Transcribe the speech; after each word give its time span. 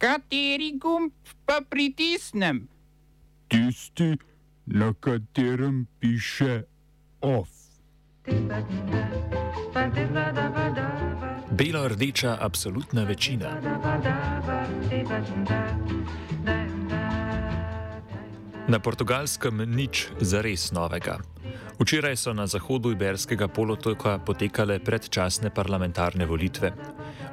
Kateri 0.00 0.78
gumb 0.80 1.12
pa 1.44 1.60
pritisnem? 1.60 2.68
Tisti, 3.48 4.16
na 4.66 4.94
katerem 5.00 5.86
piše 6.00 6.62
OF. 7.20 7.48
Belo-rdeča 11.52 12.38
absolutna 12.40 13.04
večina. 13.04 13.60
Na 18.70 18.78
portugalskem 18.78 19.66
nič 19.66 20.14
zares 20.22 20.70
novega. 20.70 21.18
Včeraj 21.82 22.14
so 22.14 22.30
na 22.30 22.46
zahodu 22.46 22.94
Iberskega 22.94 23.50
polotoka 23.50 24.22
potekale 24.22 24.78
predčasne 24.78 25.50
parlamentarne 25.50 26.22
volitve. 26.22 26.70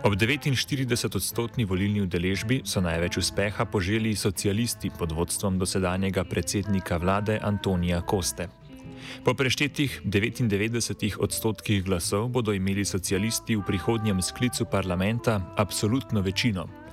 Ob 0.01 0.17
49-odstotni 0.17 1.69
volilni 1.69 2.01
udeležbi 2.01 2.65
so 2.65 2.81
največ 2.81 3.21
uspeha 3.21 3.69
poželi 3.69 4.17
socialisti 4.17 4.89
pod 4.89 5.13
vodstvom 5.13 5.61
dosedanjega 5.61 6.25
predsednika 6.25 6.97
vlade 6.97 7.37
Antonija 7.37 8.01
Koste. 8.01 8.49
Po 9.21 9.37
preštetih 9.37 10.09
99 10.09 11.21
odstotkih 11.21 11.85
glasov 11.85 12.33
bodo 12.33 12.49
imeli 12.49 12.81
socialisti 12.81 13.53
v 13.53 13.61
prihodnjem 13.61 14.25
sklicu 14.25 14.65
parlamenta 14.65 15.53
absolutno 15.53 16.25
večino. 16.25 16.86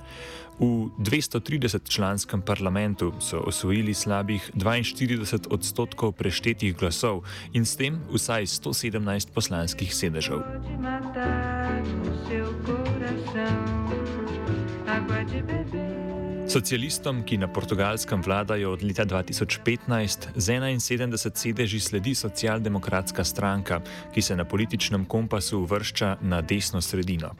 V 0.59 0.87
230-članskem 0.99 2.41
parlamentu 2.41 3.11
so 3.19 3.43
osvojili 3.43 3.93
slabih 3.93 4.51
42 4.55 5.51
odstotkov 5.51 6.15
preštetih 6.15 6.71
glasov 6.75 7.27
in 7.51 7.67
s 7.67 7.75
tem 7.75 7.99
vsaj 8.07 8.47
117 8.47 9.35
poslanskih 9.35 9.91
sedežev. 9.91 10.39
Socialistom, 16.47 17.23
ki 17.27 17.37
na 17.37 17.51
portugalskem 17.51 18.21
vladajo 18.23 18.71
od 18.71 18.83
leta 18.83 19.03
2015, 19.03 20.39
z 20.39 20.47
71 20.55 21.35
sedeži 21.35 21.79
sledi 21.79 22.15
socialdemokratska 22.15 23.23
stranka, 23.23 23.81
ki 24.13 24.21
se 24.21 24.35
na 24.35 24.45
političnem 24.45 25.05
kompasu 25.05 25.59
uvršča 25.59 26.17
na 26.21 26.41
desno 26.41 26.81
sredino. 26.81 27.35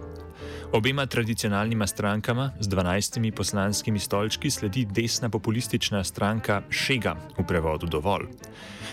Obema 0.73 1.05
tradicionalnima 1.05 1.87
strankama 1.87 2.51
z 2.59 2.67
12 2.67 3.31
poslanskimi 3.31 3.99
stolčki 3.99 4.51
sledi 4.51 4.85
desna 4.85 5.29
populistična 5.29 6.03
stranka 6.03 6.61
Šega 6.69 7.15
v 7.37 7.45
prevodu 7.47 7.87
dovolj. 7.87 8.25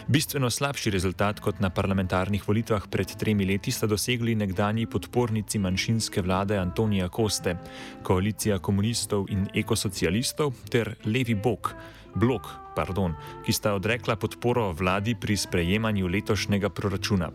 Bistveno 0.07 0.51
slabši 0.51 0.91
rezultat 0.91 1.41
kot 1.41 1.61
na 1.61 1.71
parlamentarnih 1.71 2.49
volitvah 2.49 2.87
pred 2.91 3.17
tremi 3.17 3.47
leti 3.47 3.71
sta 3.71 3.87
dosegli 3.87 4.35
nekdani 4.35 4.87
podpornici 4.87 5.59
manjšinske 5.59 6.23
vlade 6.23 6.59
Antonija 6.59 7.09
Koste, 7.09 7.57
koalicija 8.03 8.59
komunistov 8.59 9.27
in 9.31 9.49
ekosocialistov 9.55 10.53
ter 10.71 10.95
levi 11.05 11.35
bok, 11.35 11.75
blok, 12.15 12.49
pardon, 12.77 13.15
ki 13.47 13.53
sta 13.53 13.75
odrekla 13.75 14.17
podporo 14.17 14.73
vladi 14.73 15.15
pri 15.15 15.37
sprejemanju 15.37 16.09
letošnjega 16.09 16.69
proračuna. 16.69 17.31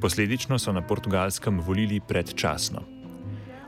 Posledično 0.00 0.58
so 0.58 0.72
na 0.72 0.82
portugalskem 0.82 1.60
volili 1.60 2.00
predčasno. 2.00 2.99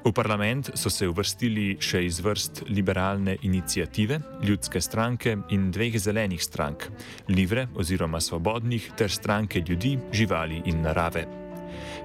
V 0.05 0.11
parlament 0.13 0.73
so 0.75 0.91
se 0.91 1.07
uvrstili 1.07 1.77
še 1.79 2.01
iz 2.03 2.19
vrst 2.25 2.65
liberalne 2.75 3.37
inicijative, 3.47 4.19
ljudske 4.43 4.81
stranke 4.83 5.37
in 5.55 5.71
dveh 5.71 5.99
zelenih 5.99 6.43
strank, 6.43 6.89
Livre 7.29 7.69
oziroma 7.79 8.21
Svobodnih 8.21 8.91
ter 8.99 9.11
stranke 9.11 9.63
ljudi, 9.63 9.95
živali 10.13 10.63
in 10.67 10.83
narave. 10.83 11.42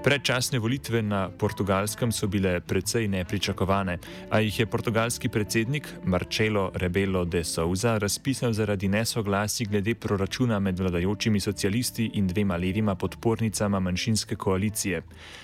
Predčasne 0.04 0.60
volitve 0.60 1.02
na 1.02 1.30
portugalskem 1.30 2.12
so 2.12 2.28
bile 2.28 2.62
precej 2.62 3.08
nepričakovane, 3.08 3.98
a 4.30 4.40
jih 4.40 4.60
je 4.60 4.66
portugalski 4.66 5.30
predsednik 5.30 5.88
Marcelo 6.06 6.72
Rebelo 6.76 7.26
de 7.26 7.44
Souza 7.44 7.98
razpisal 7.98 8.54
zaradi 8.54 8.88
nesoglasij 8.88 9.66
glede 9.66 9.96
proračuna 9.96 10.60
med 10.60 10.80
vladajočimi 10.80 11.40
socialisti 11.40 12.12
in 12.14 12.28
dvema 12.28 12.58
levima 12.58 12.96
podpornicama 12.96 13.80
manjšinske 13.80 14.36
koalicije. 14.36 15.02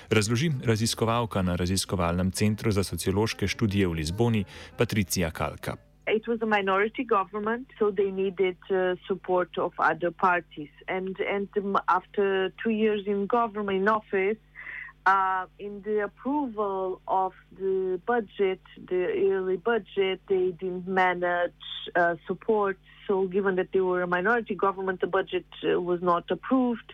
Razloži 0.10 0.52
raziskovalka 0.64 1.42
na 1.42 1.56
raziskovalnem 1.56 2.32
centru 2.32 2.72
za 2.72 2.84
sociološke 2.84 3.48
študije 3.48 3.88
v 3.88 3.92
Lizboni 3.94 4.46
Patricija 4.78 5.32
Kalka. 5.32 5.93
It 6.08 6.28
was 6.28 6.42
a 6.42 6.46
minority 6.46 7.04
government, 7.04 7.68
so 7.80 7.92
they 7.92 8.12
needed 8.12 8.58
uh, 8.70 8.96
support 9.08 9.58
of 9.58 9.74
other 9.80 10.12
parties. 10.12 10.70
And 10.88 11.18
and 11.20 11.48
after 11.88 12.52
two 12.64 12.72
years 12.72 13.02
in 13.08 13.28
government 13.28 13.78
in 13.78 13.88
office, 13.88 14.38
uh, 15.06 15.46
in 15.60 15.82
the 15.84 16.04
approval 16.04 17.02
of 17.08 17.34
the 17.58 18.00
budget, 18.06 18.62
the 18.90 19.14
yearly 19.16 19.58
budget, 19.58 20.22
they 20.28 20.52
didn't 20.52 20.88
manage 20.88 21.52
uh, 21.96 22.16
support. 22.28 22.78
So, 23.08 23.28
given 23.28 23.56
that 23.56 23.70
they 23.74 23.82
were 23.82 24.02
a 24.02 24.08
minority 24.08 24.56
government, 24.56 25.02
the 25.02 25.08
budget 25.08 25.46
uh, 25.64 25.80
was 25.80 26.02
not 26.02 26.32
approved. 26.32 26.94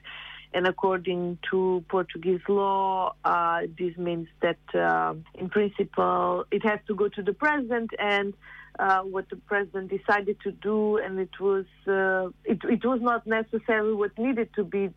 And 0.51 0.65
according 0.65 1.37
to 1.51 1.85
Portuguese 1.89 2.41
law, 2.47 3.13
uh, 3.23 3.61
this 3.77 3.95
means 3.97 4.27
that, 4.41 4.57
uh, 4.73 5.13
in 5.35 5.49
principle, 5.49 6.45
it 6.49 6.65
has 6.65 6.79
to 6.87 6.95
go 6.95 7.07
to 7.09 7.21
the 7.21 7.33
president 7.33 7.91
and 7.99 8.33
uh, 8.79 9.01
what 9.01 9.29
the 9.29 9.35
president 9.35 9.91
decided 9.91 10.37
to 10.41 10.51
do, 10.51 10.97
and 10.97 11.19
it 11.19 11.39
was 11.39 11.65
uh, 11.87 12.29
it, 12.45 12.59
it 12.63 12.85
was 12.85 13.01
not 13.01 13.27
necessarily 13.27 13.93
what 13.93 14.17
needed 14.17 14.49
to 14.55 14.63
be 14.63 14.89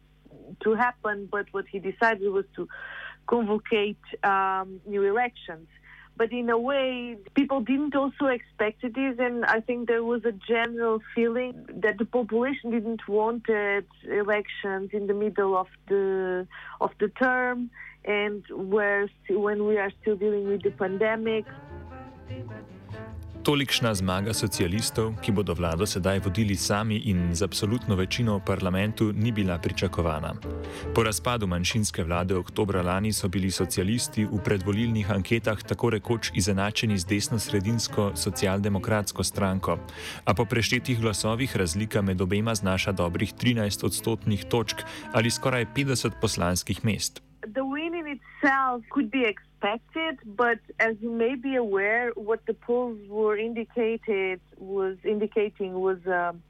to 0.63 0.75
happen, 0.75 1.29
but 1.31 1.47
what 1.51 1.67
he 1.71 1.79
decided 1.81 2.31
was 2.31 2.45
to 2.57 2.69
convocate 3.27 4.05
um, 4.23 4.81
new 4.87 5.03
elections. 5.03 5.67
But 6.17 6.31
in 6.31 6.51
a 6.51 6.59
way, 6.59 7.17
people 7.35 7.63
didn't 7.63 7.97
also 7.97 8.27
expect 8.27 8.83
this, 8.83 9.17
and 9.19 9.45
I 9.47 9.61
think 9.61 9.89
there 9.89 10.05
was 10.05 10.25
a 10.25 10.33
general 10.33 11.01
feeling 11.15 11.65
that 11.83 11.99
the 11.99 12.05
population 12.05 12.71
didn't 12.71 13.09
want 13.09 13.47
elections 13.49 14.91
in 14.93 15.07
the 15.07 15.15
middle 15.15 15.57
of 15.57 15.69
the 15.89 16.47
of 16.81 16.91
the 17.01 17.09
term, 17.09 17.71
and 18.05 18.45
where 18.51 19.09
when 19.29 19.67
we 19.67 19.79
are 19.79 19.91
still 20.03 20.17
dealing 20.17 20.47
with 20.47 20.63
the 20.63 20.71
pandemic. 20.71 21.47
Tolikšna 23.43 23.91
zmaga 23.99 24.31
socialistov, 24.31 25.19
ki 25.19 25.35
bodo 25.35 25.51
vlado 25.59 25.83
sedaj 25.83 26.23
vodili 26.23 26.55
sami 26.55 27.11
in 27.11 27.35
z 27.35 27.43
absolutno 27.43 27.99
večino 27.99 28.39
v 28.39 28.45
parlamentu, 28.47 29.11
ni 29.11 29.35
bila 29.35 29.59
pričakovana. 29.59 30.31
Po 30.95 31.03
razpadu 31.03 31.51
manjšinske 31.51 32.05
vlade 32.07 32.39
oktobra 32.39 32.87
lani 32.87 33.11
so 33.11 33.27
bili 33.27 33.51
socialisti 33.51 34.23
v 34.31 34.39
predvolilnih 34.39 35.11
anketah 35.11 35.59
tako 35.59 35.91
rekoč 35.91 36.31
izenačeni 36.39 36.95
z 36.99 37.05
desno-sredinsko 37.05 38.13
socialdemokratsko 38.15 39.27
stranko, 39.27 39.79
a 40.25 40.35
po 40.39 40.47
preštetih 40.47 41.03
glasovih 41.03 41.57
razlika 41.57 42.03
med 42.03 42.23
obema 42.23 42.55
znaša 42.55 42.93
dobrih 42.95 43.35
13 43.35 43.85
odstotnih 43.85 44.47
točk 44.47 44.87
ali 45.13 45.31
skoraj 45.31 45.67
50 45.75 46.15
poslanskih 46.23 46.85
mest. 46.85 47.32
Itself 48.43 48.83
could 48.91 49.11
be 49.11 49.25
expected. 49.25 50.19
but 50.25 50.59
as 50.81 50.97
you 51.01 51.11
may 51.11 51.37
be 51.37 51.55
aware, 51.55 52.11
what 52.17 52.45
the 52.47 52.55
polls 52.55 52.99
were 53.09 53.37
indicated 53.37 54.41
was 54.59 54.97
indicating 55.05 55.81
was 55.81 55.99
um, 56.07 56.43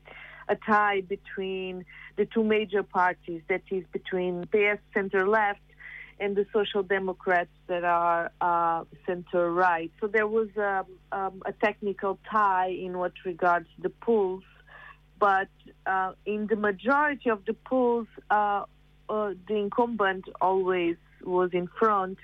a 0.49 0.57
tie 0.57 1.03
between 1.03 1.85
the 2.17 2.25
two 2.25 2.43
major 2.43 2.83
parties, 2.83 3.43
that 3.49 3.63
is 3.71 3.85
between 3.93 4.47
PS 4.47 4.81
center 4.95 5.29
left 5.29 5.61
and 6.19 6.35
the 6.35 6.47
Social 6.53 6.83
Democrats 6.83 7.51
that 7.67 7.85
are 7.85 8.31
uh, 8.41 8.85
center 9.07 9.53
right. 9.53 9.91
So 10.01 10.07
there 10.07 10.27
was 10.27 10.49
um, 10.57 10.87
um, 11.13 11.43
a 11.45 11.53
technical 11.53 12.19
tie 12.31 12.69
in 12.69 12.97
what 12.97 13.13
regards 13.27 13.69
the 13.79 13.91
polls, 13.91 14.45
but 15.19 15.49
uh, 15.85 16.13
in 16.25 16.47
the 16.47 16.57
majority 16.57 17.29
of 17.29 17.45
the 17.45 17.55
polls, 17.55 18.07
uh, 18.31 18.65
uh 19.11 19.35
the 19.49 19.57
incumbent 19.57 20.25
always 20.41 20.97
was 21.25 21.51
in 21.53 21.69
front 21.79 22.19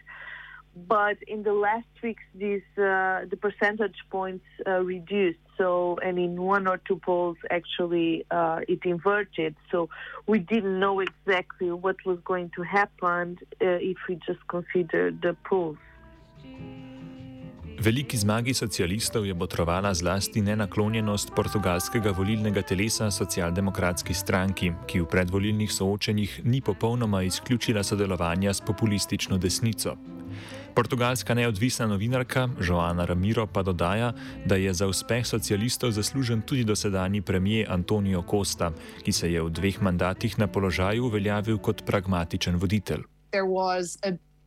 but 0.87 1.17
in 1.27 1.43
the 1.43 1.53
last 1.53 1.87
weeks, 2.03 2.23
these 2.35 2.63
uh, 2.77 3.25
the 3.29 3.39
percentage 3.41 3.97
points 4.11 4.45
uh, 4.67 4.81
reduced. 4.81 5.39
So, 5.57 5.99
and 6.05 6.19
in 6.19 6.41
one 6.41 6.69
or 6.69 6.79
two 6.79 7.01
polls, 7.05 7.37
actually, 7.51 8.25
uh, 8.31 8.61
it 8.69 8.81
inverted. 8.85 9.57
So, 9.73 9.89
we 10.27 10.39
didn't 10.39 10.79
know 10.79 11.01
exactly 11.01 11.73
what 11.73 11.97
was 12.07 12.19
going 12.25 12.53
to 12.55 12.63
happen 12.63 13.39
uh, 13.61 13.67
if 13.93 13.97
we 14.09 14.21
just 14.25 14.47
considered 14.47 15.21
the 15.21 15.37
polls. 15.45 15.79
Veliki 17.79 18.19
zmagi 18.19 18.55
socialistov 18.55 19.27
je 19.27 19.35
botrovala 19.35 19.95
zlasti 19.95 20.43
nenaklonjenost 20.43 21.31
portugalskega 21.31 22.11
volilnega 22.11 22.63
telesa 22.63 23.07
socialdemokratski 23.11 24.15
stranki, 24.15 24.73
ki 24.87 25.05
v 25.05 25.07
predvolilnih 25.07 25.71
soočenjih 25.71 26.41
ni 26.45 26.59
popolnoma 26.61 27.23
izključila 27.23 27.83
sodelovanja 27.83 28.55
s 28.55 28.61
populistično 28.67 29.39
desnico. 29.39 29.95
Portugalska 30.75 31.35
neodvisna 31.35 31.87
novinarka 31.87 32.49
Joana 32.69 33.05
Ramiro 33.05 33.47
pa 33.47 33.63
dodaja, 33.63 34.13
da 34.45 34.57
je 34.57 34.75
za 34.75 34.87
uspeh 34.87 35.27
socialistov 35.27 35.91
zaslužen 35.91 36.43
tudi 36.43 36.65
dosedanji 36.65 37.23
premijer 37.23 37.73
Antonio 37.73 38.25
Costa, 38.31 38.73
ki 39.05 39.13
se 39.13 39.33
je 39.33 39.43
v 39.43 39.51
dveh 39.51 39.83
mandatih 39.83 40.39
na 40.39 40.47
položaju 40.47 41.05
uveljavil 41.07 41.59
kot 41.59 41.87
pragmatičen 41.87 42.57
voditelj. 42.57 43.07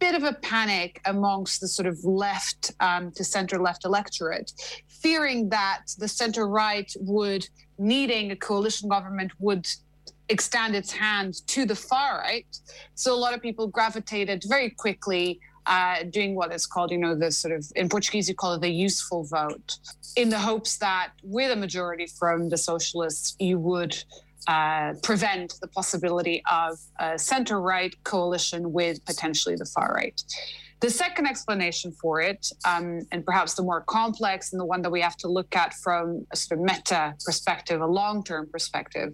Bit 0.01 0.15
of 0.15 0.23
a 0.23 0.33
panic 0.33 0.99
amongst 1.05 1.61
the 1.61 1.67
sort 1.67 1.87
of 1.87 2.03
left 2.03 2.73
um, 2.79 3.11
to 3.11 3.23
center 3.23 3.59
left 3.59 3.85
electorate, 3.85 4.51
fearing 4.87 5.47
that 5.49 5.83
the 5.99 6.07
center 6.07 6.47
right 6.47 6.91
would, 6.99 7.47
needing 7.77 8.31
a 8.31 8.35
coalition 8.35 8.89
government, 8.89 9.31
would 9.39 9.65
extend 10.27 10.75
its 10.75 10.91
hand 10.91 11.45
to 11.45 11.65
the 11.65 11.75
far 11.75 12.17
right. 12.17 12.47
So 12.95 13.13
a 13.13 13.19
lot 13.25 13.35
of 13.35 13.41
people 13.43 13.67
gravitated 13.67 14.43
very 14.47 14.71
quickly 14.71 15.39
uh, 15.67 15.97
doing 16.09 16.33
what 16.33 16.51
is 16.51 16.65
called, 16.65 16.89
you 16.89 16.97
know, 16.97 17.13
the 17.13 17.31
sort 17.31 17.53
of, 17.53 17.63
in 17.75 17.87
Portuguese, 17.87 18.27
you 18.27 18.33
call 18.33 18.55
it 18.55 18.61
the 18.61 18.69
useful 18.69 19.23
vote, 19.25 19.77
in 20.15 20.29
the 20.29 20.39
hopes 20.39 20.77
that 20.79 21.11
with 21.23 21.51
a 21.51 21.55
majority 21.55 22.07
from 22.07 22.49
the 22.49 22.57
socialists, 22.57 23.35
you 23.39 23.59
would 23.59 24.03
uh, 24.47 24.93
prevent 25.03 25.55
the 25.61 25.67
possibility 25.67 26.41
of 26.51 26.77
a 26.99 27.17
center 27.17 27.61
right 27.61 27.95
coalition 28.03 28.71
with 28.71 29.03
potentially 29.05 29.55
the 29.55 29.65
far 29.65 29.93
right. 29.93 30.21
The 30.81 30.89
second 30.89 31.27
explanation 31.27 31.91
for 31.91 32.21
it, 32.21 32.47
um, 32.65 33.01
and 33.11 33.23
perhaps 33.23 33.53
the 33.53 33.61
more 33.61 33.81
complex 33.81 34.51
and 34.51 34.59
the 34.59 34.65
one 34.65 34.81
that 34.81 34.89
we 34.89 34.99
have 34.99 35.15
to 35.17 35.27
look 35.27 35.55
at 35.55 35.75
from 35.75 36.25
a 36.31 36.35
sort 36.35 36.59
of 36.59 36.65
meta 36.65 37.13
perspective, 37.23 37.81
a 37.81 37.85
long 37.85 38.23
term 38.23 38.49
perspective, 38.51 39.13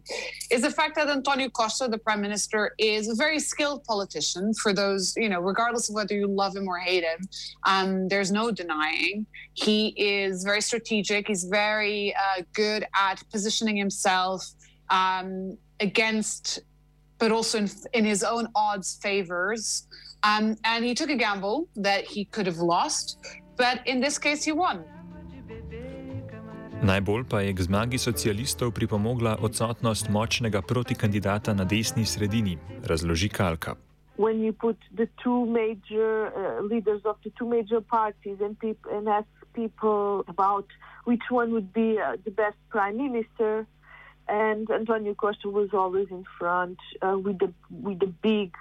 is 0.50 0.62
the 0.62 0.72
fact 0.72 0.96
that 0.96 1.10
Antonio 1.10 1.50
Costa, 1.50 1.90
the 1.90 1.98
prime 1.98 2.22
minister, 2.22 2.74
is 2.80 3.10
a 3.10 3.16
very 3.16 3.38
skilled 3.38 3.84
politician. 3.84 4.54
For 4.54 4.72
those, 4.72 5.14
you 5.18 5.28
know, 5.28 5.42
regardless 5.42 5.90
of 5.90 5.96
whether 5.96 6.16
you 6.16 6.28
love 6.28 6.56
him 6.56 6.70
or 6.70 6.78
hate 6.78 7.04
him, 7.04 7.28
um, 7.66 8.08
there's 8.08 8.32
no 8.32 8.50
denying. 8.50 9.26
He 9.54 9.88
is 9.98 10.46
very 10.46 10.62
strategic, 10.62 11.28
he's 11.28 11.44
very 11.44 12.16
uh, 12.16 12.44
good 12.54 12.86
at 12.96 13.22
positioning 13.30 13.76
himself 13.76 14.54
um, 14.90 15.58
against, 15.80 16.60
but 17.20 17.32
also 17.32 17.58
in, 17.58 17.70
in 17.94 18.06
his 18.06 18.24
own 18.24 18.48
odds 18.56 19.00
favors. 19.02 19.88
Um, 20.24 20.58
and 20.64 20.84
he 20.84 20.94
took 20.96 21.10
a 21.10 21.16
gamble 21.16 21.68
that 21.76 22.04
he 22.06 22.26
could 22.26 22.48
have 22.48 22.58
lost, 22.58 23.18
but 23.56 23.82
in 23.86 24.00
this 24.02 24.18
case 24.18 24.44
he 24.44 24.52
won. 24.52 24.84
Najbolj 26.78 27.26
pa 27.26 27.42
je 27.42 27.54
k 27.58 27.64
zmagi 27.66 27.98
socialistov 27.98 28.70
pripomogla 28.78 29.42
odsotnost 29.42 30.14
močnega 30.14 30.62
protikandidata 30.62 31.54
na 31.58 31.66
desni 31.66 32.06
sredini, 32.06 32.58
razloži 32.86 33.30
Kalka. 33.34 33.74
When 34.18 34.42
you 34.46 34.54
put 34.54 34.78
the 34.94 35.10
two 35.24 35.46
major 35.46 36.30
uh, 36.30 36.62
leaders 36.62 37.02
of 37.06 37.18
the 37.24 37.34
two 37.38 37.50
major 37.50 37.82
parties 37.82 38.38
and, 38.42 38.58
peop- 38.62 38.86
and 38.94 39.10
ask 39.10 39.30
people 39.54 40.22
about 40.28 40.66
which 41.06 41.26
one 41.30 41.50
would 41.54 41.74
be 41.74 41.98
uh, 41.98 42.18
the 42.26 42.32
best 42.32 42.58
prime 42.70 42.98
minister, 42.98 43.66
and 44.28 44.70
Antonio 44.70 45.14
Costa 45.14 45.50
was 45.50 45.70
always 45.74 46.08
in 46.10 46.26
front 46.38 46.80
uh, 47.02 47.18
with 47.18 47.40
the 47.40 47.54
with 47.70 48.00
the 48.00 48.08
big 48.08 48.54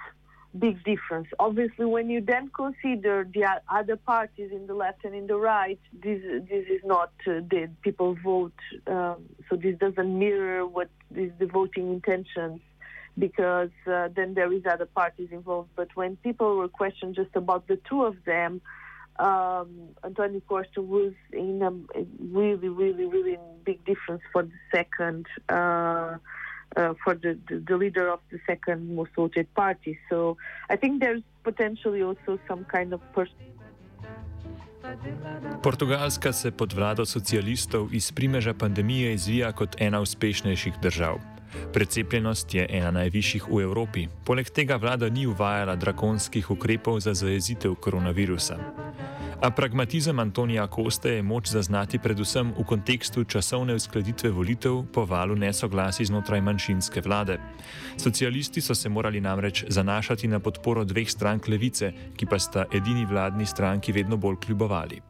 big 0.57 0.83
difference. 0.83 1.27
Obviously, 1.39 1.85
when 1.85 2.09
you 2.09 2.21
then 2.21 2.49
consider 2.55 3.27
the 3.31 3.45
other 3.69 3.95
parties 3.95 4.51
in 4.51 4.65
the 4.65 4.73
left 4.73 5.05
and 5.05 5.13
in 5.13 5.27
the 5.27 5.35
right, 5.35 5.79
this 5.93 6.21
this 6.49 6.65
is 6.67 6.81
not 6.83 7.11
uh, 7.27 7.41
the 7.51 7.69
people 7.81 8.15
vote. 8.23 8.59
Um, 8.87 9.25
so 9.49 9.55
this 9.55 9.77
doesn't 9.77 10.19
mirror 10.19 10.65
what 10.65 10.89
is 11.15 11.31
the 11.39 11.45
voting 11.45 11.91
intentions, 11.91 12.61
because 13.17 13.71
uh, 13.85 14.09
then 14.15 14.33
there 14.33 14.51
is 14.51 14.63
other 14.65 14.85
parties 14.85 15.29
involved. 15.31 15.69
But 15.75 15.89
when 15.95 16.15
people 16.17 16.57
were 16.57 16.69
questioned 16.69 17.15
just 17.15 17.35
about 17.35 17.67
the 17.67 17.79
two 17.89 18.03
of 18.03 18.15
them, 18.25 18.61
um, 19.19 19.89
Antonio 20.03 20.41
Costa 20.47 20.81
was 20.81 21.13
in 21.33 21.61
a 21.61 21.71
really, 22.31 22.69
really, 22.69 23.05
really 23.05 23.37
big 23.65 23.83
difference 23.85 24.21
for 24.31 24.43
the 24.43 24.59
second. 24.71 25.25
Uh, 25.49 26.17
uh, 26.75 26.93
for 27.03 27.15
the, 27.15 27.39
the, 27.47 27.63
the, 27.65 27.77
leader 27.77 28.09
of 28.09 28.19
the 28.29 28.37
second 28.45 28.93
most 28.93 29.11
voted 29.15 29.47
party. 29.55 29.97
So 30.09 30.37
I 30.69 30.75
think 30.75 30.99
there's 30.99 31.23
potentially 31.43 32.03
also 32.03 32.37
some 32.47 32.65
kind 32.65 32.93
of 32.93 33.01
person. 33.15 33.35
Portugalska 35.63 36.33
se 36.33 36.51
pod 36.51 36.73
vlado 36.73 37.05
socialistov 37.05 37.93
iz 37.93 38.11
primeža 38.11 38.53
pandemije 38.53 39.13
izvija 39.13 39.51
kot 39.51 39.75
ena 39.81 39.99
uspešnejših 40.01 40.73
držav. 40.81 41.19
Precepljenost 41.73 42.53
je 42.53 42.67
ena 42.69 42.91
najvišjih 42.91 43.47
v 43.49 43.61
Evropi, 43.61 44.07
poleg 44.25 44.49
tega 44.49 44.75
vlada 44.75 45.09
ni 45.09 45.27
uvajala 45.27 45.75
drakonskih 45.75 46.51
ukrepov 46.51 46.99
za 46.99 47.13
zajezitev 47.13 47.75
koronavirusa. 47.75 48.57
A 49.41 49.51
pragmatizem 49.51 50.19
Antonija 50.19 50.67
Koste 50.67 51.09
je 51.09 51.21
moč 51.21 51.47
zaznati 51.47 51.99
predvsem 51.99 52.53
v 52.57 52.63
kontekstu 52.65 53.23
časovne 53.23 53.75
uskladitve 53.75 54.31
volitev 54.33 54.81
po 54.93 55.05
valu 55.05 55.35
nesoglasi 55.35 56.05
znotraj 56.05 56.41
manjšinske 56.41 57.01
vlade. 57.01 57.37
Socialisti 57.97 58.61
so 58.61 58.75
se 58.75 58.89
morali 58.89 59.21
namreč 59.21 59.63
zanašati 59.67 60.27
na 60.27 60.39
podporo 60.39 60.83
dveh 60.83 61.09
strank 61.09 61.47
levice, 61.47 61.93
ki 62.17 62.25
pa 62.25 62.39
sta 62.39 62.65
edini 62.73 63.05
vladni 63.05 63.45
stranki 63.45 63.91
vedno 63.91 64.17
bolj 64.17 64.39
kljubovali. 64.45 65.01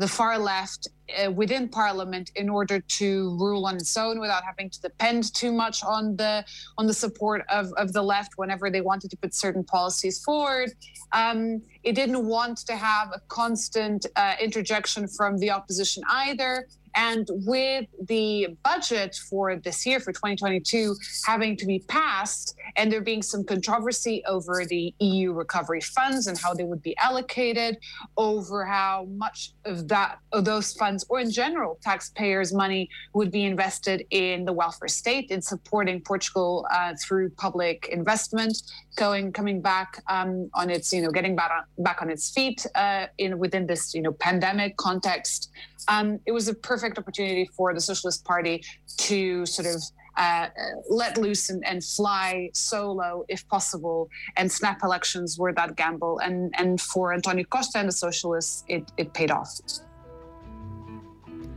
The 0.00 0.08
far 0.08 0.38
left 0.38 0.88
uh, 1.22 1.30
within 1.30 1.68
parliament 1.68 2.30
in 2.34 2.48
order 2.48 2.80
to 2.80 3.36
rule 3.38 3.66
on 3.66 3.76
its 3.76 3.94
own 3.98 4.18
without 4.18 4.42
having 4.42 4.70
to 4.70 4.80
depend 4.80 5.34
too 5.34 5.52
much 5.52 5.84
on 5.84 6.16
the 6.16 6.42
on 6.78 6.86
the 6.86 6.94
support 6.94 7.42
of, 7.50 7.70
of 7.76 7.92
the 7.92 8.02
left 8.02 8.32
whenever 8.36 8.70
they 8.70 8.80
wanted 8.80 9.10
to 9.10 9.16
put 9.18 9.34
certain 9.34 9.62
policies 9.62 10.22
forward. 10.24 10.72
Um, 11.12 11.60
it 11.82 11.92
didn't 11.92 12.24
want 12.24 12.58
to 12.68 12.76
have 12.76 13.08
a 13.12 13.20
constant 13.28 14.06
uh, 14.16 14.36
interjection 14.40 15.06
from 15.06 15.36
the 15.36 15.50
opposition 15.50 16.02
either 16.10 16.66
and 16.94 17.26
with 17.30 17.86
the 18.06 18.56
budget 18.64 19.14
for 19.28 19.56
this 19.56 19.86
year, 19.86 20.00
for 20.00 20.12
2022, 20.12 20.96
having 21.26 21.56
to 21.56 21.66
be 21.66 21.80
passed, 21.80 22.56
and 22.76 22.90
there 22.90 23.00
being 23.00 23.22
some 23.22 23.44
controversy 23.44 24.22
over 24.26 24.64
the 24.64 24.94
EU 25.00 25.32
recovery 25.32 25.80
funds 25.80 26.26
and 26.26 26.38
how 26.38 26.54
they 26.54 26.64
would 26.64 26.82
be 26.82 26.96
allocated, 26.98 27.78
over 28.16 28.64
how 28.64 29.06
much 29.10 29.52
of 29.64 29.88
that 29.88 30.18
of 30.32 30.44
those 30.44 30.72
funds, 30.74 31.04
or 31.08 31.20
in 31.20 31.30
general, 31.30 31.78
taxpayers' 31.82 32.52
money 32.52 32.88
would 33.14 33.30
be 33.30 33.44
invested 33.44 34.04
in 34.10 34.44
the 34.44 34.52
welfare 34.52 34.88
state 34.88 35.30
in 35.30 35.40
supporting 35.40 36.00
Portugal 36.00 36.66
uh, 36.72 36.94
through 37.02 37.30
public 37.30 37.88
investment, 37.90 38.62
going 38.96 39.32
coming 39.32 39.60
back 39.60 40.02
um, 40.08 40.50
on 40.54 40.70
its 40.70 40.92
you 40.92 41.02
know 41.02 41.10
getting 41.10 41.36
back 41.36 41.50
on, 41.50 41.84
back 41.84 42.02
on 42.02 42.10
its 42.10 42.30
feet 42.30 42.66
uh, 42.74 43.06
in 43.18 43.38
within 43.38 43.66
this 43.66 43.94
you 43.94 44.02
know 44.02 44.12
pandemic 44.12 44.76
context. 44.76 45.50
Um, 45.88 46.20
it 46.26 46.32
was 46.32 46.48
a 46.48 46.54
perfect 46.54 46.79
opportunity 46.98 47.48
for 47.56 47.74
the 47.74 47.80
Socialist 47.80 48.24
Party 48.24 48.62
to 49.08 49.46
sort 49.46 49.68
of 49.68 49.82
uh, 50.16 50.46
let 50.88 51.16
loose 51.16 51.50
and, 51.50 51.64
and, 51.66 51.84
fly 51.84 52.50
solo 52.52 53.24
if 53.28 53.46
possible. 53.48 54.08
And 54.36 54.50
snap 54.50 54.82
elections 54.82 55.38
were 55.38 55.52
that 55.54 55.76
gamble. 55.76 56.18
And, 56.18 56.54
and 56.58 56.80
for 56.80 57.14
Antonio 57.14 57.44
Costa 57.44 57.78
and 57.78 57.88
the 57.88 57.92
Socialists, 57.92 58.64
it, 58.68 58.90
it 58.96 59.12
paid 59.12 59.30
off. 59.30 59.48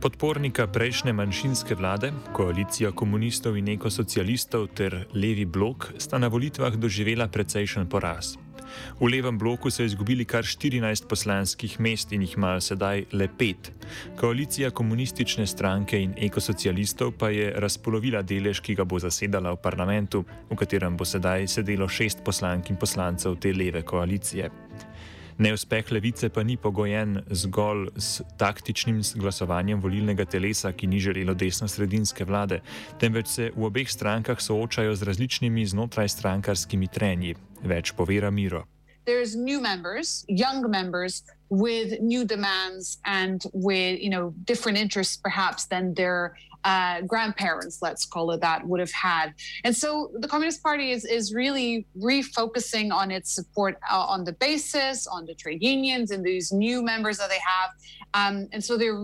Podpornika 0.00 0.66
prejšnje 0.68 1.12
manjšinske 1.16 1.74
vlade, 1.74 2.10
koalicija 2.36 2.90
komunistov 2.92 3.56
in 3.56 3.70
ekosocialistov 3.72 4.66
ter 4.76 5.06
levi 5.16 5.46
blok 5.48 5.94
sta 5.96 6.20
na 6.20 6.28
volitvah 6.28 6.76
doživela 6.76 7.24
precejšen 7.32 7.88
poraz. 7.88 8.36
V 9.00 9.08
levem 9.10 9.38
bloku 9.38 9.70
so 9.70 9.82
izgubili 9.82 10.24
kar 10.24 10.44
14 10.44 11.08
poslanskih 11.08 11.80
mest 11.80 12.12
in 12.12 12.22
jih 12.22 12.36
imajo 12.36 12.60
sedaj 12.60 13.04
le 13.12 13.28
pet. 13.38 13.72
Koalicija 14.20 14.70
komunistične 14.70 15.46
stranke 15.46 16.00
in 16.00 16.14
ekosocialistov 16.16 17.12
pa 17.18 17.30
je 17.30 17.52
razpolovila 17.56 18.22
delež, 18.22 18.60
ki 18.60 18.74
ga 18.74 18.84
bo 18.84 18.98
zasedala 18.98 19.52
v 19.54 19.62
parlamentu, 19.62 20.24
v 20.50 20.56
katerem 20.56 20.96
bo 20.96 21.04
sedaj 21.04 21.48
sedelo 21.48 21.88
šest 21.88 22.24
poslank 22.24 22.70
in 22.70 22.76
poslancev 22.76 23.36
te 23.40 23.52
leve 23.52 23.82
koalicije. 23.82 24.50
Neuspeh 25.38 25.90
levice 25.90 26.28
pa 26.30 26.42
ni 26.42 26.54
pogojen 26.56 27.18
zgolj 27.30 27.88
s 27.98 28.22
taktičnim 28.38 29.00
glasovanjem 29.18 29.80
volilnega 29.80 30.24
telesa, 30.24 30.70
ki 30.72 30.86
ni 30.86 31.00
želelo 31.02 31.34
desno-sredinske 31.34 32.24
vlade, 32.24 32.60
temveč 33.00 33.26
se 33.26 33.50
v 33.56 33.66
obeh 33.66 33.90
strankah 33.90 34.38
soočajo 34.40 34.94
z 34.94 35.02
različnimi 35.02 35.66
znotrajstrankarskimi 35.66 36.86
trenji. 36.86 37.34
Več 37.64 37.92
pove 37.92 38.20
Ramiro. 38.20 38.64
There's 39.06 39.34
new 39.34 39.60
members, 39.60 40.24
young 40.28 40.70
members 40.70 41.24
with 41.50 42.00
new 42.00 42.24
demands 42.24 42.98
and 43.04 43.42
with 43.52 43.98
you 44.00 44.10
know 44.10 44.32
different 44.46 44.78
interests 44.78 45.16
perhaps 45.16 45.66
than 45.66 45.94
their 45.94 46.38
uh, 46.64 47.02
grandparents, 47.02 47.80
let's 47.82 48.06
call 48.06 48.30
it 48.30 48.40
that, 48.40 48.66
would 48.66 48.80
have 48.80 48.92
had. 48.92 49.34
And 49.64 49.76
so 49.76 50.10
the 50.14 50.28
Communist 50.28 50.62
Party 50.62 50.90
is, 50.90 51.04
is 51.04 51.32
really 51.34 51.86
refocusing 51.98 52.92
on 52.92 53.10
its 53.10 53.34
support 53.34 53.78
uh, 53.90 53.98
on 53.98 54.24
the 54.24 54.32
basis, 54.32 55.06
on 55.06 55.26
the 55.26 55.34
trade 55.34 55.62
unions 55.62 56.10
and 56.10 56.24
these 56.24 56.52
new 56.52 56.82
members 56.82 57.18
that 57.18 57.28
they 57.28 57.40
have. 57.46 57.70
Um, 58.14 58.48
and 58.52 58.64
so 58.64 58.78
they're 58.78 58.94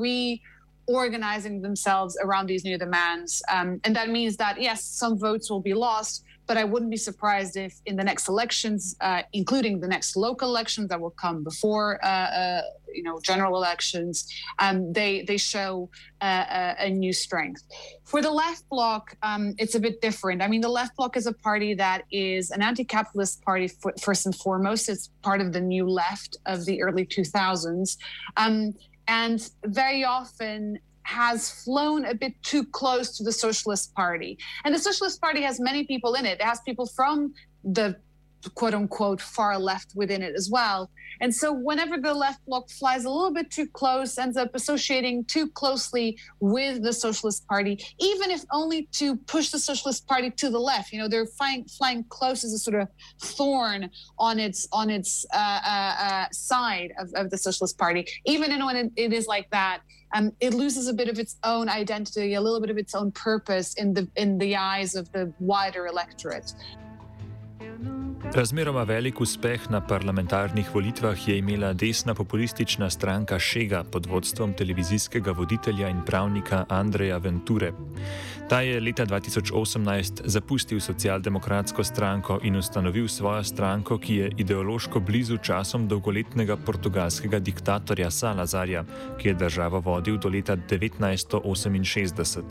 reorganizing 0.89 1.61
themselves 1.61 2.17
around 2.23 2.47
these 2.47 2.65
new 2.65 2.79
demands. 2.79 3.43
Um, 3.53 3.81
and 3.85 3.95
that 3.95 4.09
means 4.09 4.37
that, 4.39 4.61
yes, 4.61 4.85
some 4.85 5.19
votes 5.19 5.51
will 5.51 5.61
be 5.61 5.75
lost, 5.75 6.25
but 6.51 6.57
I 6.57 6.65
wouldn't 6.65 6.91
be 6.91 6.97
surprised 6.97 7.57
if 7.57 7.75
in 7.87 7.95
the 7.95 8.03
next 8.03 8.29
elections, 8.29 8.97
uh, 9.01 9.23
including 9.33 9.79
the 9.79 9.87
next 9.87 10.17
local 10.17 10.49
elections 10.49 10.89
that 10.89 11.01
will 11.01 11.17
come 11.25 11.45
before, 11.45 12.05
uh, 12.05 12.09
uh 12.09 12.63
you 12.93 13.05
know, 13.05 13.21
general 13.23 13.55
elections, 13.55 14.27
um, 14.59 14.93
they 14.93 15.23
they 15.23 15.37
show 15.37 15.89
uh, 16.21 16.75
a, 16.87 16.91
new 16.91 17.13
strength. 17.13 17.63
For 18.05 18.21
the 18.21 18.33
left 18.33 18.69
bloc, 18.69 19.15
um, 19.23 19.55
it's 19.59 19.77
a 19.77 19.81
bit 19.87 20.01
different. 20.01 20.43
I 20.43 20.49
mean, 20.49 20.61
the 20.61 20.75
left 20.81 20.97
bloc 20.97 21.17
is 21.17 21.29
a 21.29 21.33
party 21.33 21.73
that 21.75 22.03
is 22.11 22.51
an 22.51 22.63
anti-capitalist 22.63 23.45
party 23.45 23.71
first 24.07 24.27
and 24.27 24.35
foremost. 24.35 24.89
It's 24.89 25.11
part 25.23 25.41
of 25.41 25.53
the 25.53 25.61
new 25.61 25.89
left 25.89 26.37
of 26.47 26.65
the 26.65 26.83
early 26.83 27.07
2000s. 27.07 27.97
Um, 28.37 28.75
and 29.07 29.39
very 29.67 30.03
often 30.03 30.81
has 31.03 31.51
flown 31.51 32.05
a 32.05 32.15
bit 32.15 32.35
too 32.43 32.65
close 32.65 33.17
to 33.17 33.25
the 33.25 33.33
Socialist 33.33 33.95
Party. 33.95 34.39
And 34.65 34.75
the 34.75 34.79
Socialist 34.79 35.21
Party 35.21 35.43
has 35.43 35.61
many 35.61 35.85
people 35.85 36.15
in 36.15 36.27
it. 36.27 36.41
It 36.41 36.43
has 36.43 36.61
people 36.61 36.87
from 36.87 37.35
the 37.65 37.97
quote 38.55 38.75
unquote 38.75 39.21
far 39.21 39.59
left 39.59 39.93
within 39.95 40.23
it 40.23 40.35
as 40.35 40.49
well. 40.51 40.91
And 41.21 41.35
so 41.35 41.53
whenever 41.53 41.99
the 41.99 42.15
left 42.15 42.45
bloc 42.47 42.71
flies 42.71 43.05
a 43.05 43.11
little 43.11 43.33
bit 43.33 43.51
too 43.51 43.67
close, 43.67 44.17
ends 44.17 44.37
up 44.37 44.55
associating 44.55 45.25
too 45.27 45.49
closely 45.51 46.19
with 46.41 46.83
the 46.83 46.93
Socialist 46.93 47.47
Party, 47.47 47.79
even 47.99 48.31
if 48.31 48.45
only 48.53 48.89
to 48.93 49.17
push 49.17 49.51
the 49.51 49.59
Socialist 49.59 50.07
Party 50.07 50.31
to 50.31 50.49
the 50.49 50.59
left. 50.59 50.93
You 50.93 51.01
know, 51.01 51.09
they're 51.09 51.27
flying, 51.27 51.65
flying 51.65 52.05
close 52.09 52.45
as 52.45 52.53
a 52.53 52.59
sort 52.59 52.81
of 52.81 52.89
thorn 53.21 53.91
on 54.19 54.39
its 54.39 54.69
on 54.73 54.89
its 54.89 55.27
uh, 55.33 55.61
uh, 55.67 55.95
uh, 56.01 56.27
side 56.33 56.93
of, 56.99 57.13
of 57.15 57.31
the 57.31 57.39
Socialist 57.39 57.77
Party. 57.77 58.07
Even 58.25 58.65
when 58.65 58.77
it, 58.77 58.93
it 58.97 59.13
is 59.13 59.27
like 59.27 59.51
that, 59.51 59.81
um, 60.15 60.33
it 60.41 60.55
loses 60.55 60.89
a 60.89 60.93
bit 60.93 61.09
of 61.09 61.19
its 61.19 61.37
own 61.45 61.69
identity, 61.69 62.35
a 62.35 62.41
little 62.41 62.61
bit 62.61 62.71
of 62.71 62.79
its 62.79 62.95
own 62.95 63.13
purpose 63.13 63.75
in 63.75 63.95
the 63.95 64.09
in 64.17 64.39
the 64.39 64.57
eyes 64.57 64.95
of 64.95 65.11
the 65.13 65.33
wider 65.39 65.87
electorate. 65.87 66.53
Razmeroma 68.21 68.83
velik 68.83 69.21
uspeh 69.21 69.71
na 69.71 69.81
parlamentarnih 69.81 70.69
volitvah 70.75 71.29
je 71.29 71.39
imela 71.39 71.73
desna 71.73 72.15
populistična 72.15 72.91
stranka 72.91 73.39
Šega 73.39 73.85
pod 73.93 74.07
vodstvom 74.07 74.53
televizijskega 74.55 75.33
voditelja 75.33 75.89
in 75.89 76.03
pravnika 76.07 76.65
Andreja 76.69 77.17
Venture. 77.17 77.73
Ta 78.49 78.61
je 78.61 78.81
leta 78.81 79.07
2018 79.07 80.21
zapustil 80.25 80.81
socialdemokratsko 80.81 81.85
stranko 81.85 82.39
in 82.43 82.57
ustanovil 82.57 83.09
svojo 83.09 83.45
stranko, 83.45 83.99
ki 83.99 84.15
je 84.15 84.33
ideološko 84.37 85.01
blizu 85.01 85.37
časom 85.37 85.89
dolgoletnega 85.89 86.57
portugalskega 86.57 87.39
diktatorja 87.39 88.11
Salazarja, 88.11 88.85
ki 89.19 89.29
je 89.29 89.35
državo 89.35 89.81
vodil 89.81 90.19
do 90.19 90.29
leta 90.29 90.57
1968. 90.57 92.43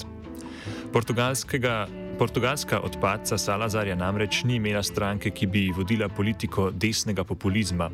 Portugalskega 0.94 1.88
Portugalska 2.20 2.80
odpadca 2.84 3.38
Salazarja 3.38 3.96
namreč 3.96 4.42
ni 4.44 4.58
imela 4.60 4.82
stranke, 4.84 5.30
ki 5.32 5.48
bi 5.48 5.62
vodila 5.72 6.10
politiko 6.12 6.66
desnega 6.72 7.24
populizma. 7.24 7.88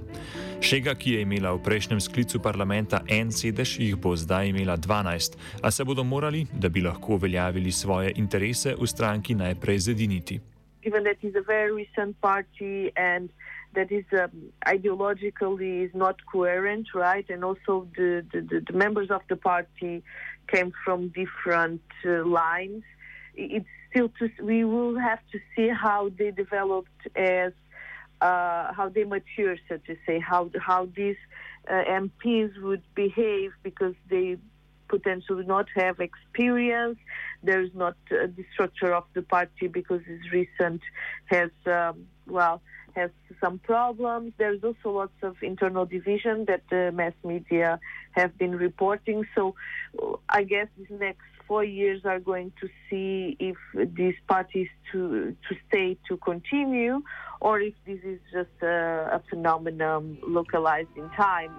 Šega, 0.65 0.95
ki 0.97 1.11
je 1.13 1.21
imela 1.21 1.51
v 1.53 1.61
prejšnjem 1.67 2.01
sklicu 2.01 2.41
parlamenta 2.41 3.03
en 3.05 3.29
sedež, 3.29 3.75
jih 3.77 3.93
bo 4.01 4.15
zdaj 4.17 4.49
imela 4.49 4.79
12, 4.81 5.37
a 5.61 5.71
se 5.71 5.85
bodo 5.85 6.03
morali, 6.03 6.41
da 6.53 6.69
bi 6.69 6.81
lahko 6.81 7.19
uveljavili 7.19 7.71
svoje 7.71 8.15
interese, 8.15 8.73
v 8.73 8.87
stranki 8.87 9.35
najprej 9.35 9.79
zediniti. 9.79 10.41
That 13.75 13.91
is 13.91 14.05
um, 14.13 14.53
ideologically 14.65 15.83
is 15.83 15.93
not 15.93 16.15
coherent, 16.31 16.87
right? 16.95 17.29
And 17.29 17.43
also 17.43 17.87
the, 17.97 18.23
the, 18.31 18.61
the 18.71 18.73
members 18.73 19.11
of 19.11 19.21
the 19.27 19.35
party 19.35 20.01
came 20.47 20.71
from 20.85 21.09
different 21.09 21.83
uh, 22.05 22.23
lines. 22.23 22.83
It's 23.35 23.65
still 23.89 24.09
to 24.19 24.29
we 24.43 24.63
will 24.63 24.97
have 24.97 25.19
to 25.31 25.39
see 25.55 25.69
how 25.69 26.09
they 26.17 26.31
developed 26.31 27.07
as 27.15 27.53
uh, 28.21 28.73
how 28.73 28.89
they 28.93 29.03
mature, 29.03 29.57
so 29.67 29.77
to 29.77 29.95
say, 30.05 30.19
how 30.19 30.49
how 30.59 30.87
these 30.95 31.17
uh, 31.69 31.83
MPs 32.03 32.61
would 32.61 32.83
behave 32.95 33.51
because 33.63 33.95
they 34.09 34.37
potentially 34.87 35.45
not 35.45 35.67
have 35.75 35.99
experience. 35.99 36.97
There's 37.43 37.73
not 37.73 37.97
uh, 38.11 38.27
the 38.35 38.45
structure 38.53 38.93
of 38.93 39.05
the 39.13 39.21
party 39.21 39.67
because 39.67 40.01
it's 40.07 40.31
recent 40.31 40.81
has 41.25 41.49
um, 41.65 42.07
well 42.27 42.61
has 42.95 43.11
some 43.41 43.59
problems. 43.59 44.33
There's 44.37 44.63
also 44.63 44.89
lots 44.89 45.19
of 45.21 45.35
internal 45.41 45.85
division 45.85 46.45
that 46.45 46.61
the 46.69 46.91
mass 46.93 47.13
media 47.23 47.79
have 48.11 48.37
been 48.37 48.55
reporting. 48.55 49.25
So 49.35 49.55
I 50.29 50.43
guess 50.43 50.67
this 50.77 50.87
next 50.89 51.25
four 51.47 51.63
years 51.63 52.05
are 52.05 52.19
going 52.19 52.51
to 52.61 52.67
see 52.89 53.35
if 53.39 53.57
these 53.95 54.15
parties 54.27 54.69
to 54.91 54.99
to 55.47 55.55
stay 55.67 55.97
to 56.07 56.17
continue 56.17 57.01
or 57.41 57.59
if 57.59 57.73
this 57.85 58.01
is 58.03 58.19
just 58.31 58.55
a, 58.61 59.17
a 59.17 59.21
phenomenon 59.29 60.17
localized 60.27 60.95
in 60.95 61.09
time. 61.09 61.51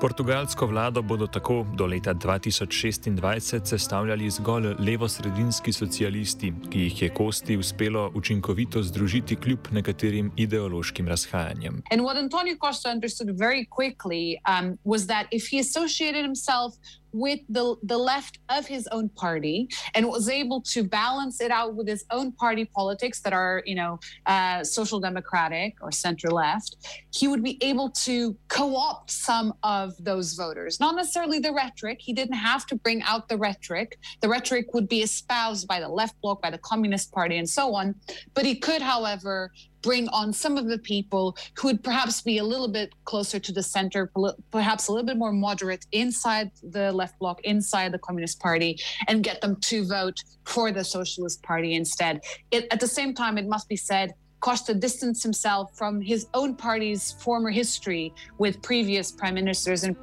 Portugalsko 0.00 0.66
vlado 0.66 1.02
bodo 1.02 1.26
tako 1.26 1.66
do 1.74 1.86
leta 1.86 2.14
2026 2.14 3.64
sestavljali 3.64 4.30
zgolj 4.30 4.74
levo-sredinski 4.78 5.72
socialisti, 5.72 6.52
ki 6.70 6.80
jih 6.80 7.02
je 7.02 7.08
Kosti 7.08 7.56
uspelo 7.56 8.10
učinkovito 8.14 8.82
združiti 8.82 9.36
kljub 9.36 9.58
nekaterim 9.72 10.32
ideološkim 10.36 11.08
razhajanjem. 11.08 11.82
In 11.92 12.00
what 12.00 12.16
Antonio 12.16 12.56
Costa 12.64 12.90
understood 12.90 13.30
very 13.38 13.64
quickly 13.64 14.36
um, 14.44 14.78
was 14.84 15.06
that 15.06 15.26
if 15.30 15.48
he 15.52 15.60
associated 15.60 16.24
himself 16.24 16.74
with 17.12 17.40
the, 17.48 17.76
the 17.82 17.96
left 17.96 18.38
of 18.48 18.66
his 18.66 18.86
own 18.88 19.08
party 19.10 19.68
and 19.94 20.06
was 20.06 20.28
able 20.28 20.60
to 20.60 20.84
balance 20.84 21.40
it 21.40 21.50
out 21.50 21.74
with 21.74 21.88
his 21.88 22.04
own 22.10 22.32
party 22.32 22.64
politics 22.64 23.20
that 23.20 23.32
are, 23.32 23.62
you 23.66 23.74
know, 23.74 23.98
uh, 24.26 24.62
social 24.62 25.00
democratic 25.00 25.76
or 25.80 25.90
center 25.90 26.30
left, 26.30 26.76
he 27.12 27.28
would 27.28 27.42
be 27.42 27.62
able 27.62 27.90
to 27.90 28.36
co 28.48 28.76
opt 28.76 29.10
some 29.10 29.54
of 29.62 29.92
those 30.02 30.34
voters. 30.34 30.80
Not 30.80 30.94
necessarily 30.94 31.38
the 31.38 31.52
rhetoric. 31.52 31.98
He 32.00 32.12
didn't 32.12 32.34
have 32.36 32.66
to 32.66 32.76
bring 32.76 33.02
out 33.02 33.28
the 33.28 33.36
rhetoric. 33.36 33.98
The 34.20 34.28
rhetoric 34.28 34.74
would 34.74 34.88
be 34.88 35.02
espoused 35.02 35.66
by 35.66 35.80
the 35.80 35.88
left 35.88 36.20
bloc, 36.20 36.42
by 36.42 36.50
the 36.50 36.58
Communist 36.58 37.12
Party, 37.12 37.38
and 37.38 37.48
so 37.48 37.74
on. 37.74 37.94
But 38.34 38.44
he 38.44 38.56
could, 38.56 38.82
however, 38.82 39.52
bring 39.86 40.08
on 40.08 40.32
some 40.32 40.54
of 40.58 40.66
the 40.66 40.80
people 40.92 41.36
who 41.56 41.68
would 41.68 41.82
perhaps 41.90 42.20
be 42.20 42.38
a 42.38 42.46
little 42.52 42.66
bit 42.78 42.88
closer 43.04 43.38
to 43.38 43.52
the 43.52 43.62
center, 43.62 44.10
perhaps 44.50 44.88
a 44.88 44.92
little 44.92 45.06
bit 45.06 45.16
more 45.24 45.34
moderate 45.46 45.86
inside 45.92 46.50
the 46.76 46.86
left 47.00 47.16
bloc, 47.20 47.36
inside 47.44 47.92
the 47.92 48.02
Communist 48.06 48.40
Party, 48.40 48.72
and 49.06 49.22
get 49.22 49.40
them 49.40 49.54
to 49.70 49.76
vote 49.86 50.18
for 50.44 50.72
the 50.72 50.82
Socialist 50.82 51.38
Party 51.50 51.74
instead. 51.74 52.14
It, 52.50 52.66
at 52.74 52.80
the 52.80 52.92
same 52.98 53.14
time, 53.14 53.38
it 53.38 53.46
must 53.46 53.68
be 53.68 53.76
said, 53.76 54.08
Costa 54.40 54.74
distanced 54.74 55.22
himself 55.22 55.64
from 55.78 56.00
his 56.00 56.26
own 56.34 56.56
party's 56.56 57.12
former 57.24 57.50
history 57.50 58.12
with 58.38 58.60
previous 58.62 59.12
prime 59.12 59.34
ministers 59.34 59.84
and 59.84 59.96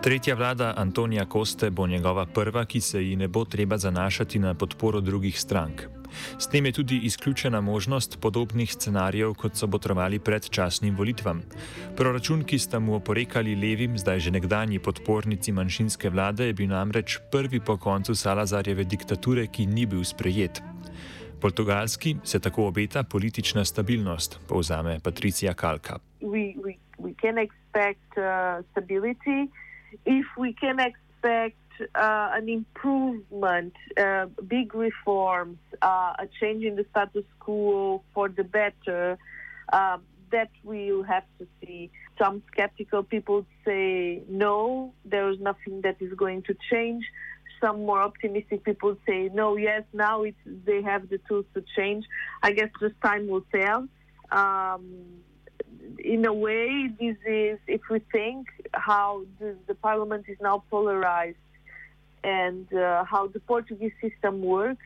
Tretja 0.00 0.34
vlada 0.34 0.74
Antonija 0.76 1.26
Koste 1.28 1.70
bo 1.70 1.86
njegova 1.86 2.26
prva, 2.26 2.64
ki 2.64 2.80
se 2.80 3.02
ji 3.04 3.16
ne 3.16 3.28
bo 3.28 3.44
treba 3.44 3.76
zanašati 3.78 4.38
na 4.38 4.54
podporo 4.54 5.00
drugih 5.00 5.40
strank. 5.40 5.99
S 6.38 6.48
tem 6.48 6.66
je 6.66 6.72
tudi 6.72 6.98
izključena 7.04 7.60
možnost 7.60 8.18
podobnih 8.20 8.72
scenarijev, 8.72 9.34
kot 9.34 9.56
so 9.56 9.66
botrovali 9.66 10.18
predčasnim 10.18 10.96
volitvam. 10.96 11.42
Proračun, 11.96 12.44
ki 12.44 12.58
sta 12.58 12.78
mu 12.78 12.94
oporekali 12.94 13.54
levim, 13.54 13.98
zdaj 13.98 14.20
že 14.20 14.30
nekdanji 14.30 14.78
podpornici 14.78 15.52
manjšinske 15.52 16.10
vlade, 16.10 16.46
je 16.46 16.52
bil 16.52 16.68
namreč 16.68 17.18
prvi 17.32 17.60
po 17.60 17.76
koncu 17.76 18.14
Salazarjeve 18.14 18.84
diktature, 18.84 19.46
ki 19.46 19.66
ni 19.66 19.86
bil 19.86 20.04
sprejet. 20.04 20.62
Portugalski 21.40 22.16
se 22.24 22.40
tako 22.40 22.66
obeta 22.66 23.02
politična 23.02 23.64
stabilnost, 23.64 24.40
povzame 24.48 24.98
Patricija 25.04 25.54
Kalka. 25.54 25.98
We, 26.20 26.54
we, 26.56 26.74
we 26.98 27.14
uh, 27.16 28.64
an 31.22 32.48
improvement, 32.48 33.74
uh, 33.96 34.26
big 34.46 34.74
reforms, 34.74 35.58
uh, 35.82 36.14
a 36.18 36.28
change 36.40 36.64
in 36.64 36.76
the 36.76 36.86
status 36.90 37.24
quo 37.38 38.02
for 38.14 38.28
the 38.28 38.44
better, 38.44 39.18
um, 39.72 40.02
that 40.30 40.50
we'll 40.62 41.02
have 41.02 41.24
to 41.38 41.46
see. 41.60 41.90
Some 42.18 42.42
skeptical 42.52 43.02
people 43.02 43.46
say 43.64 44.22
no, 44.28 44.92
there 45.04 45.28
is 45.30 45.40
nothing 45.40 45.80
that 45.82 45.96
is 46.00 46.12
going 46.14 46.42
to 46.42 46.56
change. 46.70 47.04
Some 47.60 47.84
more 47.84 48.00
optimistic 48.00 48.64
people 48.64 48.96
say 49.06 49.30
no, 49.32 49.56
yes, 49.56 49.82
now 49.92 50.24
they 50.46 50.82
have 50.82 51.08
the 51.08 51.18
tools 51.28 51.46
to 51.54 51.64
change. 51.76 52.04
I 52.42 52.52
guess 52.52 52.70
just 52.80 52.94
time 53.02 53.28
will 53.28 53.44
tell. 53.52 53.88
Um, 54.30 55.22
in 55.98 56.24
a 56.24 56.32
way, 56.32 56.88
this 56.98 57.16
is, 57.26 57.58
if 57.66 57.82
we 57.90 58.00
think 58.12 58.46
how 58.72 59.24
the, 59.38 59.56
the 59.66 59.74
parliament 59.74 60.26
is 60.28 60.38
now 60.40 60.62
polarized 60.70 61.36
and 62.22 62.72
uh, 62.74 63.04
how 63.04 63.26
the 63.26 63.40
Portuguese 63.40 63.92
system 64.00 64.42
works. 64.42 64.84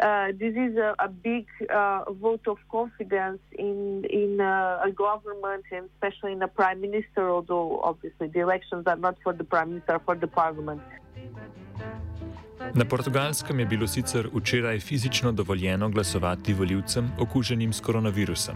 Uh, 0.00 0.32
this 0.32 0.56
is 0.56 0.76
a, 0.76 0.94
a 0.98 1.08
big 1.08 1.46
uh, 1.72 2.04
vote 2.10 2.48
of 2.48 2.58
confidence 2.68 3.38
in 3.56 4.04
in 4.10 4.40
uh, 4.40 4.80
a 4.84 4.90
government 4.90 5.64
and 5.70 5.88
especially 5.94 6.32
in 6.32 6.42
a 6.42 6.48
prime 6.48 6.80
minister. 6.80 7.30
Although 7.30 7.80
obviously 7.80 8.26
the 8.26 8.40
elections 8.40 8.88
are 8.88 8.96
not 8.96 9.16
for 9.22 9.32
the 9.32 9.44
prime 9.44 9.70
minister, 9.70 10.00
for 10.04 10.16
the 10.16 10.26
parliament. 10.26 10.82
Na 12.74 12.84
portugalskem 12.84 13.60
je 13.60 13.66
bilo 13.66 13.86
sicer 13.86 14.28
včeraj 14.34 14.80
fizično 14.80 15.32
dovoljeno 15.32 15.88
glasovati 15.88 16.54
voljivcem 16.54 17.10
okuženim 17.18 17.72
s 17.72 17.80
koronavirusom. 17.80 18.54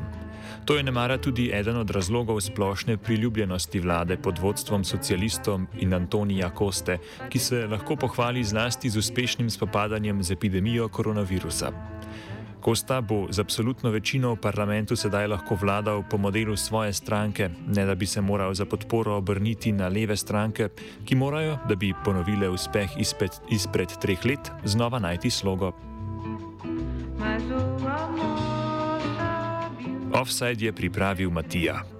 To 0.64 0.76
je 0.76 0.82
nemara 0.82 1.18
tudi 1.18 1.50
eden 1.54 1.76
od 1.76 1.90
razlogov 1.90 2.40
splošne 2.40 2.96
priljubljenosti 2.96 3.80
vlade 3.80 4.16
pod 4.16 4.38
vodstvom 4.38 4.84
socialistov 4.84 5.60
in 5.78 5.94
Antonija 5.94 6.50
Koste, 6.50 6.98
ki 7.28 7.38
se 7.38 7.66
lahko 7.66 7.96
pohvali 7.96 8.44
zlasti 8.44 8.90
z 8.90 8.98
uspešnim 8.98 9.50
spopadanjem 9.50 10.22
z 10.22 10.30
epidemijo 10.32 10.88
koronavirusa. 10.88 11.72
Kosta 12.60 13.00
bo 13.00 13.26
z 13.30 13.38
absolutno 13.38 13.90
večino 13.90 14.34
v 14.34 14.40
parlamentu 14.42 14.96
sedaj 14.96 15.28
lahko 15.30 15.54
vladal 15.54 16.02
po 16.10 16.18
modelu 16.18 16.56
svoje 16.56 16.92
stranke, 16.92 17.50
ne 17.66 17.86
da 17.86 17.94
bi 17.94 18.06
se 18.06 18.20
moral 18.20 18.54
za 18.54 18.66
podporo 18.66 19.16
obrniti 19.16 19.72
na 19.72 19.88
leve 19.88 20.16
stranke, 20.16 20.68
ki 21.04 21.14
morajo, 21.14 21.58
da 21.68 21.74
bi 21.74 21.94
ponovile 22.04 22.48
uspeh 22.48 22.98
izpred, 22.98 23.30
izpred 23.50 23.88
treh 24.00 24.24
let, 24.24 24.50
znova 24.64 24.98
najti 24.98 25.30
slogo. 25.30 25.72
Offside 30.12 30.66
je 30.66 30.72
pripravil 30.72 31.30
Matija. 31.30 31.97